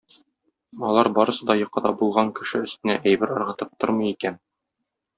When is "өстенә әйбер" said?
2.71-3.39